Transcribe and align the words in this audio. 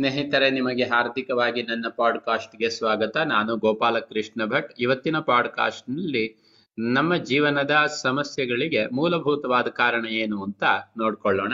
ಸ್ನೇಹಿತರೆ, 0.00 0.50
ನಿಮಗೆ 0.50 0.84
ಹಾರ್ದಿಕವಾಗಿ 0.84 1.62
ನನ್ನ 1.62 1.86
ಪಾಡ್ಕಾಸ್ಟ್ಗೆ 1.96 2.70
ಸ್ವಾಗತ. 2.70 3.16
ನಾನು 3.16 3.56
ಗೋಪಾಲಕೃಷ್ಣ 3.56 4.44
ಭಟ್. 4.44 4.72
ಇವತ್ತಿನ 4.78 5.18
ಪಾಡ್ಕಾಸ್ಟ್ನಲ್ಲಿ 5.18 6.36
ನಮ್ಮ 6.78 7.16
ಜೀವನದ 7.16 7.86
ಸಮಸ್ಯೆಗಳಿಗೆ 7.86 8.86
ಮೂಲಭೂತವಾದ 8.86 9.66
ಕಾರಣ 9.66 10.06
ಏನು 10.06 10.44
ಅಂತ 10.44 10.64
ನೋಡ್ಕೊಳ್ಳೋಣ. 10.98 11.52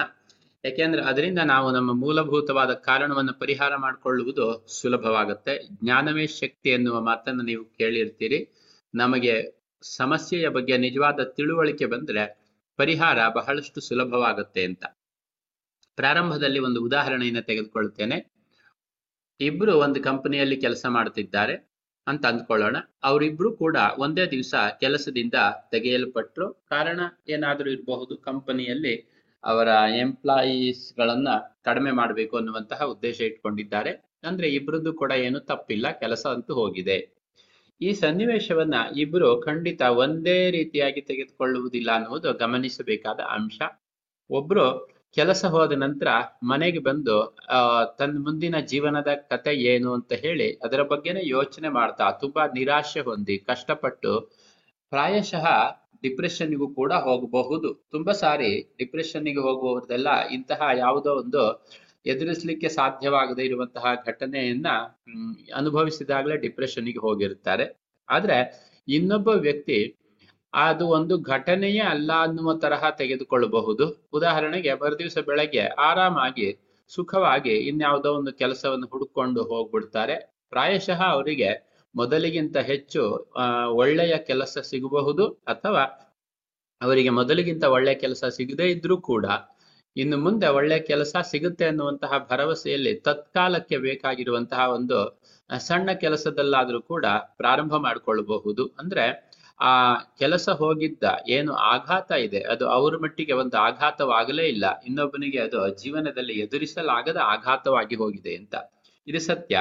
ಯಾಕೆಂದ್ರೆ 0.64 1.02
ಅದರಿಂದ 1.02 1.38
ನಾವು 1.38 1.70
ನಮ್ಮ 1.70 2.00
ಮೂಲಭೂತವಾದ 2.00 2.72
ಕಾರಣವನ್ನು 2.72 3.38
ಪರಿಹಾರ 3.38 3.76
ಮಾಡಿಕೊಳ್ಳುವುದು 3.76 4.66
ಸುಲಭವಾಗುತ್ತೆ. 4.68 5.68
ಜ್ಞಾನವೇ 5.82 6.26
ಶಕ್ತಿ 6.26 6.70
ಎನ್ನುವ 6.70 7.00
ಮಾತನ್ನು 7.00 7.42
ನೀವು 7.42 7.64
ಕೇಳಿರ್ತೀರಿ. 7.64 8.48
ನಮಗೆ 8.94 9.62
ಸಮಸ್ಯೆಯ 9.82 10.48
ಬಗ್ಗೆ 10.48 10.78
ನಿಜವಾದ 10.78 11.20
ತಿಳುವಳಿಕೆ 11.20 11.86
ಬಂದ್ರೆ 11.86 12.38
ಪರಿಹಾರ 12.76 13.18
ಬಹಳಷ್ಟು 13.34 13.80
ಸುಲಭವಾಗುತ್ತೆ 13.80 14.64
ಅಂತ. 14.64 14.84
ಪ್ರಾರಂಭದಲ್ಲಿ 15.96 16.58
ಒಂದು 16.58 16.84
ಉದಾಹರಣೆಯನ್ನು 16.84 17.42
ತೆಗೆದುಕೊಳ್ಳುತ್ತೇನೆ 17.42 18.35
ಇಬ್ರು 19.40 19.78
ಒಂದು 19.78 20.02
ಕಂಪನಿಯಲ್ಲಿ 20.02 20.56
ಕೆಲಸ 20.56 20.86
ಮಾಡ್ತಿದ್ದಾರೆ 20.88 21.54
ಅಂತ 22.06 22.26
ಅಂದ್ಕೊಳ್ಳೋಣ. 22.26 22.76
ಅವರಿಬ್ರು 23.04 23.52
ಕೂಡ 23.56 23.76
ಒಂದೇ 23.98 24.26
ದಿವಸ 24.26 24.54
ಕೆಲಸದಿಂದ 24.80 25.34
ತೆಗೆಯಲ್ಪಟ್ರು. 25.70 26.52
ಕಾರಣ 26.68 27.00
ಏನಾದ್ರೂ 27.28 27.70
ಇರಬಹುದು, 27.70 28.16
ಕಂಪನಿಯಲ್ಲಿ 28.16 28.94
ಅವರ 29.44 29.68
ಎಂಪ್ಲಾಯೀಸ್ 29.98 30.96
ಗಳನ್ನ 30.96 31.28
ಕಡಿಮೆ 31.64 31.90
ಮಾಡಬೇಕು 31.90 32.36
ಅನ್ನುವಂತಹ 32.36 32.82
ಉದ್ದೇಶ 32.84 33.20
ಇಟ್ಕೊಂಡಿದ್ದಾರೆ. 33.20 33.92
ಅಂದ್ರೆ 34.24 34.48
ಇಬ್ರದ್ದು 34.48 34.92
ಕೂಡ 34.92 35.12
ಏನು 35.12 35.40
ತಪ್ಪಿಲ್ಲ, 35.40 35.92
ಕೆಲಸ 35.92 36.26
ಅಂತೂ 36.26 36.54
ಹೋಗಿದೆ. 36.54 37.16
ಈ 37.80 37.92
ಸನ್ನಿವೇಶವನ್ನ 37.92 38.74
ಇಬ್ರು 38.96 39.40
ಖಂಡಿತ 39.40 39.82
ಒಂದೇ 39.82 40.50
ರೀತಿಯಾಗಿ 40.50 41.00
ತೆಗೆದುಕೊಳ್ಳುವುದಿಲ್ಲ 41.00 41.90
ಅನ್ನುವುದು 41.94 42.32
ಗಮನಿಸಬೇಕಾದ 42.32 43.20
ಅಂಶ. 43.20 43.60
ಒಬ್ರು 44.30 44.95
ಕೆಲಸ 45.16 45.42
ಹೋದ 45.44 45.72
ನಂತರ 45.72 46.08
ಮನೆಗೆ 46.42 46.78
ಬಂದು 46.78 47.16
ತನ್ನ 47.98 48.16
ಮುಂದಿನ 48.24 48.56
ಜೀವನದ 48.72 49.10
ಕತೆ 49.30 49.52
ಏನು 49.72 49.90
ಅಂತ 49.92 50.12
ಹೇಳಿ 50.12 50.48
ಅದರ 50.64 50.82
ಬಗ್ಗೆನೇ 50.82 51.22
ಯೋಚನೆ 51.26 51.68
ಮಾಡ್ತಾ 51.68 52.06
ತುಂಬಾ 52.22 52.42
ನಿರಾಶೆ 52.46 53.00
ಹೊಂದಿ 53.00 53.36
ಕಷ್ಟಪಟ್ಟು 53.38 54.12
ಪ್ರಾಯಶಃ 54.92 55.46
ಡಿಪ್ರೆಷನ್ಗೂ 56.02 56.66
ಕೂಡ 56.74 56.92
ಹೋಗಬಹುದು. 57.06 57.68
ತುಂಬಾ 57.92 58.12
ಸಾರಿ 58.12 58.50
ಡಿಪ್ರೆಷನ್ನಿಗೆ 58.78 59.40
ಹೋಗುವವರದೆಲ್ಲ 59.40 60.08
ಇಂತಹ 60.28 60.60
ಯಾವುದೋ 60.78 61.12
ಒಂದು 61.14 61.42
ಎದುರಿಸಲಿಕ್ಕೆ 62.06 62.68
ಸಾಧ್ಯವಾಗದೆ 62.68 63.42
ಇರುವಂತಹ 63.44 63.86
ಘಟನೆಯನ್ನ 64.06 64.68
ಅನುಭವಿಸಿದಾಗಲೇ 65.54 66.36
ಡಿಪ್ರೆಷನ್ನಿಗೆ 66.36 66.98
ಹೋಗಿರುತ್ತಾರೆ. 66.98 67.66
ಆದ್ರೆ 68.08 68.36
ಇನ್ನೊಬ್ಬ 68.88 69.28
ವ್ಯಕ್ತಿ 69.46 69.78
ಅದು 70.52 70.84
ಒಂದು 70.88 71.14
ಘಟನೆಯೇ 71.18 71.82
ಅಲ್ಲ 71.84 72.12
ಅನ್ನುವ 72.22 72.54
ತರಹ 72.54 72.90
ತೆಗೆದುಕೊಳ್ಳಬಹುದು. 72.90 73.84
ಉದಾಹರಣೆಗೆ 74.12 74.72
ಮರುದಿವಸ 74.74 75.18
ಬೆಳಗ್ಗೆ 75.18 75.64
ಆರಾಮಾಗಿ, 75.88 76.48
ಸುಖವಾಗಿ 76.88 77.54
ಇನ್ಯಾವುದೋ 77.70 78.10
ಒಂದು 78.12 78.32
ಕೆಲಸವನ್ನು 78.32 78.86
ಹುಡುಕೊಂಡು 78.86 79.42
ಹೋಗ್ಬಿಡ್ತಾರೆ. 79.42 80.16
ಪ್ರಾಯಶಃ 80.50 81.00
ಅವರಿಗೆ 81.04 81.50
ಮೊದಲಿಗಿಂತ 81.94 82.56
ಹೆಚ್ಚು 82.56 83.02
ಒಳ್ಳೆಯ 83.74 84.14
ಕೆಲಸ 84.18 84.58
ಸಿಗಬಹುದು 84.62 85.24
ಅಥವಾ 85.28 85.84
ಅವರಿಗೆ 86.80 87.10
ಮೊದಲಿಗಿಂತ 87.10 87.64
ಒಳ್ಳೆಯ 87.64 87.94
ಕೆಲಸ 87.94 88.24
ಸಿಗದೇ 88.24 88.66
ಇದ್ರೂ 88.66 88.96
ಕೂಡ 88.96 89.26
ಇನ್ನು 89.96 90.16
ಮುಂದೆ 90.18 90.48
ಒಳ್ಳೆಯ 90.48 90.78
ಕೆಲಸ 90.78 91.16
ಸಿಗುತ್ತೆ 91.22 91.64
ಅನ್ನುವಂತಹ 91.64 92.26
ಭರವಸೆಯಲ್ಲಿ 92.30 92.92
ತತ್ಕಾಲಕ್ಕೆ 93.00 93.76
ಬೇಕಾಗಿರುವಂತಹ 93.76 94.62
ಒಂದು 94.70 94.98
ಸಣ್ಣ 95.58 95.92
ಕೆಲಸದಲ್ಲಾದ್ರೂ 95.92 96.82
ಕೂಡ 96.82 97.06
ಪ್ರಾರಂಭ 97.36 97.74
ಮಾಡಿಕೊಳ್ಳಬಹುದು. 97.76 98.64
ಅಂದ್ರೆ 98.78 99.04
ಆ 99.60 99.94
ಕೆಲಸ 100.18 100.48
ಹೋಗಿದ್ದ, 100.48 101.04
ಏನು 101.28 101.52
ಆಘಾತ 101.52 102.12
ಇದೆ? 102.12 102.40
ಅದು 102.40 102.68
ಅವ್ರ 102.68 102.96
ಮಟ್ಟಿಗೆ 102.96 103.32
ಒಂದು 103.32 103.56
ಆಘಾತವಾಗಲೇ 103.56 104.44
ಇಲ್ಲ. 104.44 104.82
ಇನ್ನೊಬ್ಬನಿಗೆ 104.86 105.38
ಅದು 105.38 105.82
ಜೀವನದಲ್ಲಿ 105.82 106.32
ಎದುರಿಸಲಾಗದ 106.32 107.16
ಆಘಾತವಾಗಿ 107.16 107.94
ಹೋಗಿದೆ 107.94 108.36
ಅಂತ. 108.36 108.54
ಇದು 109.06 109.20
ಸತ್ಯ. 109.20 109.58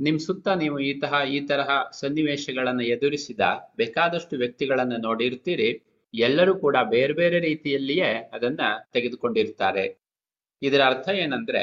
ನಿಮ್ 0.00 0.18
ಸುತ್ತ 0.18 0.48
ನೀವು 0.48 0.78
ಈ 0.78 1.00
ತರಹ 1.00 1.28
ಈ 1.30 1.40
ತರಹ 1.40 1.70
ಸನ್ನಿವೇಶಗಳನ್ನ 1.92 2.80
ಎದುರಿಸಿದ, 2.80 3.40
ಬೇಕಾದಷ್ಟು 3.76 4.36
ವ್ಯಕ್ತಿಗಳನ್ನ 4.36 4.92
ನೋಡಿರ್ತೀರಿ. 5.02 5.82
ಎಲ್ಲರೂ 6.14 6.54
ಕೂಡ 6.54 6.76
ಬೇರೆ 6.88 7.12
ಬೇರೆ 7.12 7.38
ರೀತಿಯಲ್ಲಿಯೇ 7.40 8.30
ಅದನ್ನ 8.32 8.60
ತೆಗೆದುಕೊಂಡಿರ್ತಾರೆ. 8.92 9.98
ಇದರ 10.62 10.80
ಅರ್ಥ 10.86 11.08
ಏನಂದ್ರೆ, 11.08 11.62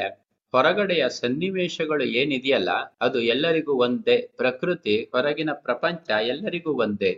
ಹೊರಗಡೆಯ 0.52 1.08
ಸನ್ನಿವೇಶಗಳು 1.08 2.04
ಏನಿದೆಯಲ್ಲ, 2.04 2.70
ಅದು 3.00 3.20
ಎಲ್ಲರಿಗೂ 3.20 3.72
ಒಂದೇ, 3.72 4.30
ಪ್ರಕೃತಿ, 4.36 5.08
ಹೊರಗಿನ 5.12 5.50
ಪ್ರಪಂಚ 5.52 6.10
ಎಲ್ಲರಿಗೂ 6.10 6.72
ಒಂದೇ. 6.72 7.12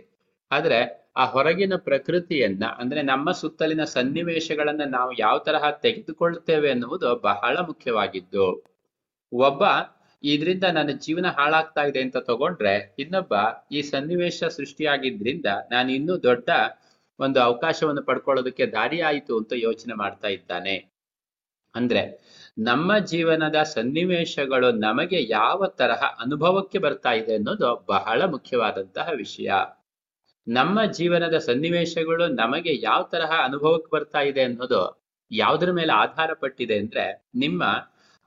ಆದ್ರೆ 0.51 1.09
ಆ 1.15 1.25
ಹೊರಗಿನ 1.25 1.73
ಪ್ರಕೃತಿಯನ್ನ, 1.75 2.65
ಅಂದ್ರೆ 2.77 3.01
ನಮ್ಮ 3.01 3.31
ಸುತ್ತಲಿನ 3.31 3.83
ಸನ್ನಿವೇಶಗಳನ್ನ 3.83 4.81
ನಾವು 4.85 5.11
ಯಾವ 5.19 5.37
ತರಹ 5.37 5.69
ತೆಗೆದುಕೊಳ್ತೇವೆ 5.69 6.71
ಅನ್ನುವುದು 6.71 7.15
ಬಹಳ 7.15 7.57
ಮುಖ್ಯವಾಗಿದ್ದು. 7.57 8.65
ಒಬ್ಬ 9.33 9.63
ಇದರಿಂದ 10.23 10.63
ನನ್ನ 10.63 10.89
ಜೀವನ 10.89 11.27
ಹಾಳಾಗ್ತಾ 11.27 11.83
ಇದೆ 11.83 12.01
ಅಂತ 12.01 12.17
ತಗೊಂಡ್ರೆ, 12.17 12.95
ಇನ್ನೊಬ್ಬ 12.99 13.33
ಈ 13.71 13.81
ಸನ್ನಿವೇಶ 13.81 14.43
ಸೃಷ್ಟಿಯಾಗಿದ್ರಿಂದ 14.43 15.45
ನಾನು 15.71 15.91
ಇನ್ನೂ 15.91 16.23
ದೊಡ್ಡ 16.23 16.49
ಒಂದು 17.19 17.39
ಅವಕಾಶವನ್ನು 17.39 18.03
ಪಡ್ಕೊಳ್ಳೋದಕ್ಕೆ 18.03 18.65
ದಾರಿ 18.65 19.01
ಆಯಿತು 19.01 19.37
ಅಂತ 19.37 19.53
ಯೋಚನೆ 19.55 19.93
ಮಾಡ್ತಾ 19.93 20.27
ಇದ್ದಾನೆ. 20.27 20.75
ಅಂದ್ರೆ 21.75 22.01
ನಮ್ಮ 22.57 22.97
ಜೀವನದ 22.97 23.55
ಸನ್ನಿವೇಶಗಳು 23.55 24.71
ನಮಗೆ 24.71 25.29
ಯಾವ 25.29 25.67
ತರಹ 25.67 26.01
ಅನುಭವಕ್ಕೆ 26.19 26.77
ಬರ್ತಾ 26.77 27.11
ಇದೆ 27.11 27.35
ಅನ್ನೋದು 27.35 27.85
ಬಹಳ 27.89 28.23
ಮುಖ್ಯವಾದಂತಹ 28.25 29.09
ವಿಷಯ. 29.15 29.51
ನಮ್ಮ 30.47 30.79
ಜೀವನದ 30.91 31.37
ಸನ್ನಿವೇಶಗಳು 31.37 32.27
ನಮಗೆ 32.33 32.81
ಯಾವ 32.81 33.01
ತರಹ 33.03 33.31
ಅನುಭವಕ್ಕೆ 33.43 33.89
ಬರ್ತಾ 33.93 34.21
ಇದೆ 34.21 34.41
ಅನ್ನೋದು 34.43 34.81
ಯಾವ್ದ್ರ 35.31 35.71
ಮೇಲೆ 35.71 35.93
ಆಧಾರ 35.93 36.31
ಪಟ್ಟಿದೆ 36.33 36.79
ಅಂದ್ರೆ 36.79 37.05
ನಿಮ್ಮ 37.35 37.63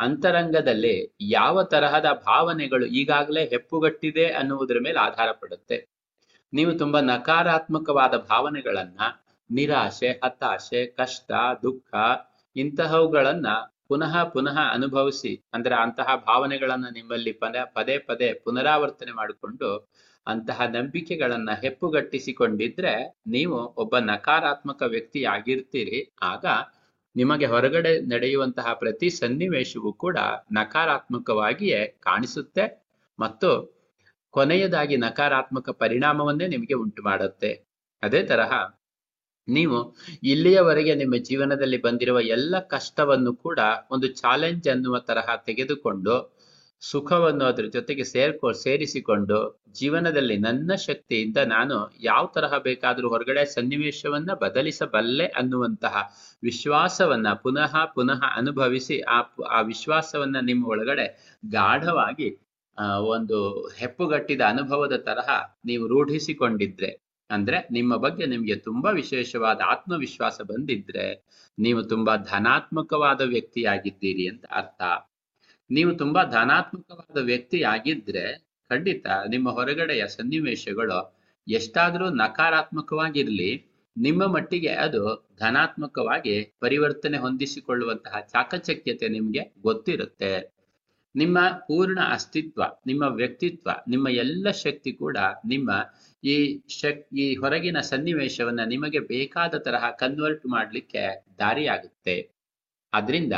ಅಂತರಂಗದಲ್ಲಿ 0.00 0.94
ಯಾವ 1.30 1.62
ತರಹದ 1.62 2.08
ಭಾವನೆಗಳು 2.26 2.86
ಈಗಾಗಲೇ 2.86 3.42
ಹೆಪ್ಪುಗಟ್ಟಿದೆ 3.44 4.26
ಅನ್ನುವುದರ 4.30 4.78
ಮೇಲೆ 4.80 4.98
ಆಧಾರ 4.98 5.32
ಪಡುತ್ತೆ 5.32 5.78
ನೀವು 6.52 6.78
ತುಂಬಾ 6.78 7.00
ನಕಾರಾತ್ಮಕವಾದ 7.00 8.14
ಭಾವನೆಗಳನ್ನ, 8.30 9.00
ನಿರಾಶೆ, 9.50 10.10
ಹತಾಶೆ, 10.24 10.86
ಕಷ್ಟ, 10.86 11.30
ದುಃಖ 11.62 11.90
ಇಂತಹವುಗಳನ್ನ 12.56 13.46
ಪುನಃ 13.88 14.24
ಪುನಃ 14.24 14.58
ಅನುಭವಿಸಿ, 14.72 15.32
ಅಂದ್ರೆ 15.54 15.74
ಅಂತಹ 15.74 16.08
ಭಾವನೆಗಳನ್ನ 16.26 16.86
ನಿಮ್ಮಲ್ಲಿ 16.92 17.32
ಪದ 17.32 17.56
ಪದೇ 17.74 17.98
ಪದೇ 17.98 18.32
ಪುನರಾವರ್ತನೆ 18.44 19.12
ಮಾಡಿಕೊಂಡು 19.12 19.70
ಅಂತಹ 20.26 20.66
ನಂಬಿಕೆಗಳನ್ನ 20.74 21.50
ಹೆಪ್ಪುಗಟ್ಟಿಸಿಕೊಂಡಿದ್ರೆ 21.62 22.92
ನೀವು 23.28 23.58
ಒಬ್ಬ 23.76 23.98
ನಕಾರಾತ್ಮಕ 24.04 24.82
ವ್ಯಕ್ತಿ 24.86 25.20
ಆಗಿರ್ತೀರಿ 25.26 26.00
ಆಗ 26.22 26.46
ನಿಮಗೆ 27.16 27.46
ಹೊರಗಡೆ 27.46 27.92
ನಡೆಯುವಂತಹ 28.06 28.68
ಪ್ರತಿ 28.72 29.08
ಸನ್ನಿವೇಶವೂ 29.10 29.90
ಕೂಡ 30.02 30.18
ನಕಾರಾತ್ಮಕವಾಗಿಯೇ 30.52 31.80
ಕಾಣಿಸುತ್ತೆ 32.00 32.64
ಮತ್ತು 33.18 33.50
ಕೊನೆಯದಾಗಿ 34.34 34.96
ನಕಾರಾತ್ಮಕ 34.96 35.70
ಪರಿಣಾಮವನ್ನೇ 35.80 36.46
ನಿಮಗೆ 36.46 36.74
ಉಂಟು 36.74 37.02
ಮಾಡುತ್ತೆ 37.02 37.50
ಅದೇ 38.02 38.22
ತರಹ 38.22 38.52
ನೀವು 39.48 39.78
ಇಲ್ಲಿಯವರೆಗೆ 40.24 40.92
ನಿಮ್ಮ 40.94 41.14
ಜೀವನದಲ್ಲಿ 41.22 41.78
ಬಂದಿರುವ 41.78 42.18
ಎಲ್ಲ 42.28 42.54
ಕಷ್ಟವನ್ನು 42.68 43.32
ಕೂಡ 43.36 43.60
ಒಂದು 43.90 44.08
ಚಾಲೆಂಜ್ 44.12 44.66
ಅನ್ನುವ 44.68 44.98
ತರಹ 45.06 45.36
ತೆಗೆದುಕೊಂಡು 45.46 46.16
ಸುಖವನ್ನು 46.82 47.44
ಅದ್ರ 47.44 47.64
ಜೊತೆಗೆ 47.66 48.04
ಸೇರ್ಕೊ, 48.04 48.52
ಸೇರಿಸಿಕೊಂಡು 48.62 49.36
ಜೀವನದಲ್ಲಿ 49.72 50.36
ನನ್ನ 50.38 50.74
ಶಕ್ತಿಯಿಂದ 50.84 51.38
ನಾನು 51.46 51.76
ಯಾವ 52.00 52.24
ತರಹ 52.34 52.58
ಬೇಕಾದ್ರೂ 52.58 53.08
ಹೊರಗಡೆ 53.08 53.44
ಸನ್ನಿವೇಶವನ್ನ 53.52 54.30
ಬದಲಿಸಬಲ್ಲೆ 54.34 55.26
ಅನ್ನುವಂತಹ 55.32 55.94
ವಿಶ್ವಾಸವನ್ನ 56.42 57.28
ಪುನಃ 57.42 57.74
ಪುನಃ 57.94 58.22
ಅನುಭವಿಸಿ 58.36 59.00
ಆ 59.08 59.18
ಆ 59.50 59.60
ವಿಶ್ವಾಸವನ್ನ 59.62 60.36
ನಿಮ್ಮ 60.40 60.66
ಒಳಗಡೆ 60.66 61.06
ಗಾಢವಾಗಿ 61.52 62.28
ಒಂದು 63.08 63.38
ಹೆಪ್ಪುಗಟ್ಟಿದ 63.78 64.42
ಅನುಭವದ 64.48 64.96
ತರಹ 65.02 65.28
ನೀವು 65.64 65.86
ರೂಢಿಸಿಕೊಂಡಿದ್ರೆ, 65.86 66.90
ಅಂದ್ರೆ 67.30 67.58
ನಿಮ್ಮ 67.70 67.96
ಬಗ್ಗೆ 67.96 68.26
ನಿಮ್ಗೆ 68.26 68.56
ತುಂಬಾ 68.60 68.90
ವಿಶೇಷವಾದ 68.92 69.60
ಆತ್ಮವಿಶ್ವಾಸ 69.66 70.40
ಬಂದಿದ್ರೆ, 70.46 71.06
ನೀವು 71.58 71.82
ತುಂಬಾ 71.84 72.16
ಧನಾತ್ಮಕವಾದ 72.28 73.20
ವ್ಯಕ್ತಿಯಾಗಿದ್ದೀರಿ 73.28 74.26
ಅಂತ 74.28 74.44
ಅರ್ಥ. 74.52 74.80
ನೀವು 75.72 75.92
ತುಂಬಾ 75.94 76.24
ಧನಾತ್ಮಕವಾದ 76.24 77.18
ವ್ಯಕ್ತಿ 77.22 77.62
ಆಗಿದ್ರೆ 77.62 78.24
ಖಂಡಿತ 78.70 79.06
ನಿಮ್ಮ 79.28 79.48
ಹೊರಗಡೆಯ 79.50 80.02
ಸನ್ನಿವೇಶಗಳು 80.08 80.98
ಎಷ್ಟಾದ್ರೂ 81.46 82.06
ನಕಾರಾತ್ಮಕವಾಗಿರ್ಲಿ, 82.14 83.50
ನಿಮ್ಮ 83.96 84.26
ಮಟ್ಟಿಗೆ 84.26 84.72
ಅದು 84.76 85.00
ಧನಾತ್ಮಕವಾಗಿ 85.38 86.34
ಪರಿವರ್ತನೆ 86.60 87.18
ಹೊಂದಿಸಿಕೊಳ್ಳುವಂತಹ 87.18 88.20
ಚಾಕಚಕ್ಯತೆ 88.32 89.08
ನಿಮ್ಗೆ 89.08 89.42
ಗೊತ್ತಿರುತ್ತೆ. 89.62 90.32
ನಿಮ್ಮ 91.14 91.38
ಪೂರ್ಣ 91.66 91.98
ಅಸ್ತಿತ್ವ, 92.12 92.62
ನಿಮ್ಮ 92.86 93.02
ವ್ಯಕ್ತಿತ್ವ, 93.02 93.70
ನಿಮ್ಮ 93.88 94.08
ಎಲ್ಲ 94.08 94.50
ಶಕ್ತಿ 94.64 94.92
ಕೂಡ 94.92 95.16
ನಿಮ್ಮ 95.44 95.70
ಈ 96.24 96.36
ಶಕ್, 96.80 97.02
ಈ 97.16 97.26
ಹೊರಗಿನ 97.36 97.78
ಸನ್ನಿವೇಶವನ್ನ 97.80 98.64
ನಿಮಗೆ 98.64 98.98
ಬೇಕಾದ 98.98 99.54
ತರಹ 99.58 99.90
ಕನ್ವರ್ಟ್ 99.98 100.46
ಮಾಡಲಿಕ್ಕೆ 100.46 101.04
ದಾರಿಯಾಗುತ್ತೆ. 101.38 102.16
ಅದರಿಂದ 102.92 103.34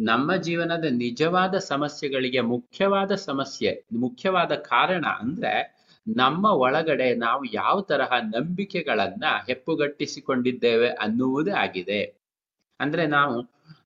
ನಮ್ಮ 0.00 0.34
ಜೀವನದ 0.36 0.84
ನಿಜವಾದ 0.84 1.54
ಸಮಸ್ಯೆಗಳಿಗೆ 1.58 2.40
ಮುಖ್ಯವಾದ 2.40 3.14
ಸಮಸ್ಯೆ, 3.14 3.84
ಮುಖ್ಯವಾದ 3.92 4.54
ಕಾರಣ 4.54 5.04
ಅಂದ್ರೆ 5.20 5.52
ನಮ್ಮ 6.08 6.46
ಒಳಗಡೆ 6.46 7.14
ನಾವು 7.14 7.44
ಯಾವ 7.44 7.80
ತರಹ 7.80 8.12
ನಂಬಿಕೆಗಳನ್ನ 8.22 9.24
ಹೆಪ್ಪುಗಟ್ಟಿಸಿಕೊಂಡಿದ್ದೇವೆ 9.46 10.88
ಅನ್ನುವುದೇ 10.88 11.50
ಆಗಿದೆ. 11.50 12.20
ಅಂದ್ರೆ 12.80 13.06
ನಾವು 13.06 13.36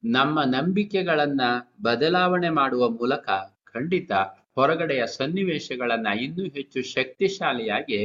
ನಮ್ಮ 0.05 0.43
ನಂಬಿಕೆಗಳನ್ನ 0.43 1.41
ಬದಲಾವಣೆ 1.83 2.49
ಮಾಡುವ 2.49 2.89
ಮೂಲಕ 2.89 3.29
ಖಂಡಿತ 3.65 4.13
ಹೊರಗಡೆಯ 4.55 5.07
ಸನ್ನಿವೇಶಗಳನ್ನ 5.07 6.07
ಇನ್ನೂ 6.07 6.45
ಹೆಚ್ಚು 6.45 6.83
ಶಕ್ತಿಶಾಲಿಯಾಗಿ 6.83 8.01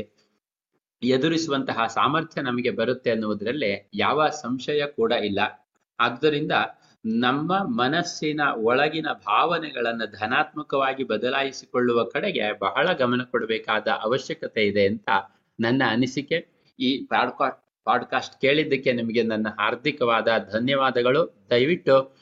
ಎದುರಿಸುವಂತಹ 1.04 1.88
ಸಾಮರ್ಥ್ಯ 1.88 2.42
ನಮಗೆ 2.42 2.70
ಬರುತ್ತೆ 2.70 3.12
ಅನ್ನುವುದರಲ್ಲಿ 3.12 3.90
ಯಾವ 3.94 4.30
ಸಂಶಯ 4.30 4.86
ಕೂಡ 4.86 5.12
ಇಲ್ಲ. 5.12 5.40
ಆದ್ದರಿಂದ 6.00 6.52
ನಮ್ಮ 7.06 7.58
ಮನಸ್ಸಿನ 7.58 8.42
ಒಳಗಿನ 8.56 9.08
ಭಾವನೆಗಳನ್ನ 9.14 10.02
ಧನಾತ್ಮಕವಾಗಿ 10.06 11.04
ಬದಲಾಯಿಸಿಕೊಳ್ಳುವ 11.04 12.04
ಕಡೆಗೆ 12.04 12.60
ಬಹಳ 12.60 12.94
ಗಮನ 12.94 13.22
ಕೊಡಬೇಕಾದ 13.24 13.88
ಅವಶ್ಯಕತೆ 14.02 14.68
ಇದೆ 14.68 14.88
ಅಂತ 14.88 15.10
ನನ್ನ 15.60 15.82
ಅನಿಸಿಕೆ. 15.88 16.48
ಈ 16.80 17.06
ಪಾಡ್ಕಾಸ್ಟ್ 17.06 17.64
ಪಾಡ್ಕಾಸ್ಟ್ 17.84 18.42
ಕೇಳಿದ್ದಕ್ಕೆ 18.42 18.94
ನಿಮಗೆ 18.94 19.24
ನನ್ನ 19.24 19.48
ಹಾರ್ದಿಕವಾದ 19.60 20.28
ಧನ್ಯವಾದಗಳು. 20.52 21.48
ದಯವಿಟ್ಟು 21.50 22.18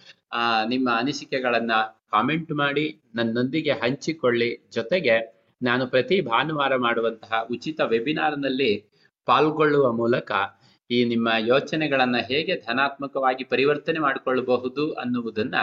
ನಿಮ್ಮ 0.68 0.90
ಅನಿಸಿಕೆಗಳನ್ನ 0.94 1.72
ಕಾಮೆಂಟ್ 2.12 2.52
ಮಾಡಿ, 2.52 3.02
ನನ್ನೊಂದಿಗೆ 3.16 3.72
ಹಂಚಿಕೊಳ್ಳಿ. 3.72 4.70
ಜೊತೆಗೆ 4.72 5.38
ನಾನು 5.62 5.88
ಪ್ರತಿ 5.88 6.22
ಭಾನುವಾರ 6.22 6.76
ಮಾಡುವಂತಹ 6.76 7.48
ಉಚಿತ 7.52 7.82
ವೆಬಿನಾರ್ನಲ್ಲಿ 7.82 8.86
ಪಾಲ್ಗೊಳ್ಳುವ 9.26 9.92
ಮೂಲಕ 9.92 10.32
ಈ 10.92 11.06
ನಿಮ್ಮ 11.06 11.30
ಯೋಚನೆಗಳನ್ನ 11.40 12.18
ಹೇಗೆ 12.18 12.56
ಧನಾತ್ಮಕವಾಗಿ 12.56 13.44
ಪರಿವರ್ತನೆ 13.44 14.00
ಮಾಡಿಕೊಳ್ಳಬಹುದು 14.00 14.94
ಅನ್ನುವುದನ್ನ, 14.94 15.56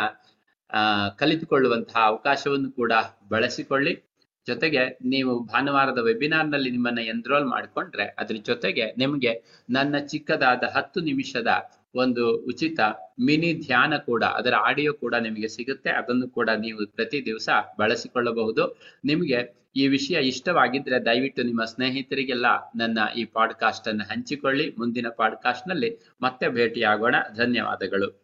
ಆ, 0.72 1.08
ಕಲಿತುಕೊಳ್ಳುವಂತಹ 1.08 2.00
ಅವಕಾಶವನ್ನು 2.00 2.72
ಕೂಡ 2.72 2.92
ಬಳಸಿಕೊಳ್ಳಿ. 3.28 4.02
ಜೊತೆಗೆ 4.46 4.98
ನೀವು 5.04 5.44
ಭಾನುವಾರದ 5.44 5.98
ವೆಬಿನಾರ್ನಲ್ಲಿ 5.98 6.70
ನಿಮ್ಮನ್ನ 6.70 6.98
ಎನ್ರೋಲ್ 6.98 7.44
ಮಾಡಿಕೊಂಡ್ರೆ, 7.44 8.04
ಅದ್ರ 8.18 8.36
ಜೊತೆಗೆ 8.42 8.94
ನಿಮಗೆ 8.98 9.62
ನನ್ನ 9.70 9.98
ಚಿಕ್ಕದಾದ 9.98 10.62
ಹತ್ತು 10.76 11.00
ನಿಮಿಷದ 11.00 11.46
ಒಂದು 11.94 12.36
ಉಚಿತ 12.36 12.80
ಮಿನಿ 13.20 13.52
ಧ್ಯಾನ 13.54 13.96
ಕೂಡ, 13.96 14.24
ಅದರ 14.24 14.54
ಆಡಿಯೋ 14.54 14.92
ಕೂಡ 14.92 15.14
ನಿಮಗೆ 15.14 15.48
ಸಿಗುತ್ತೆ. 15.48 15.90
ಅದನ್ನು 15.90 16.28
ಕೂಡ 16.28 16.50
ನೀವು 16.58 16.86
ಪ್ರತಿ 16.86 17.24
ದಿವಸ 17.24 17.48
ಬಳಸಿಕೊಳ್ಳಬಹುದು. 17.78 18.80
ನಿಮಗೆ 19.04 19.64
ಈ 19.76 19.88
ವಿಷಯ 19.88 20.20
ಇಷ್ಟವಾಗಿದ್ರೆ 20.20 21.04
ದಯವಿಟ್ಟು 21.04 21.42
ನಿಮ್ಮ 21.42 21.64
ಸ್ನೇಹಿತರಿಗೆಲ್ಲ 21.64 22.46
ನನ್ನ 22.76 22.98
ಈ 23.16 23.24
ಪಾಡ್ಕಾಸ್ಟ್ 23.24 23.88
ಅನ್ನು 23.88 24.04
ಹಂಚಿಕೊಳ್ಳಿ. 24.04 24.74
ಮುಂದಿನ 24.78 25.06
ಪಾಡ್ಕಾಸ್ಟ್ನಲ್ಲಿ 25.16 25.98
ಮತ್ತೆ 26.22 26.48
ಭೇಟಿಯಾಗೋಣ. 26.48 27.14
ಧನ್ಯವಾದಗಳು. 27.36 28.23